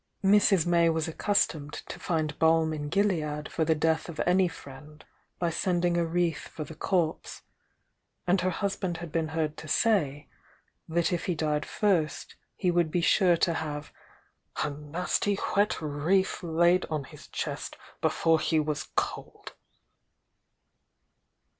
Mrs. 0.23 0.65
May 0.65 0.89
was 0.89 1.07
accustomed 1.07 1.73
to 1.73 1.99
find 1.99 2.39
balm 2.39 2.73
in 2.73 2.89
Gilead 2.89 3.47
for 3.51 3.63
the 3.63 3.75
death 3.75 4.09
of 4.09 4.19
any 4.25 4.47
friend 4.47 5.05
by 5.37 5.51
sending 5.51 5.95
a 5.95 6.03
wreath 6.03 6.47
for 6.47 6.63
the 6.63 6.73
corpse,— 6.73 7.43
and 8.25 8.41
her 8.41 8.49
husband 8.49 8.97
had 8.97 9.11
been 9.11 9.27
heard 9.27 9.57
to 9.57 9.67
say 9.67 10.27
that 10.89 11.13
if 11.13 11.25
he 11.27 11.35
died 11.35 11.67
first 11.67 12.35
he 12.55 12.71
would 12.71 12.89
be 12.89 13.01
sure 13.01 13.37
to 13.37 13.53
have 13.53 13.93
"a 14.63 14.71
nasty 14.71 15.37
wet 15.55 15.79
wreath 15.79 16.41
laid 16.41 16.83
on 16.85 17.03
his 17.03 17.27
chest 17.27 17.77
be 18.01 18.09
fore 18.09 18.39
he 18.39 18.59
was 18.59 18.87
cold." 18.95 19.53